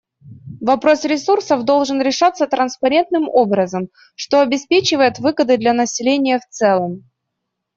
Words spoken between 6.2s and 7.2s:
в целом.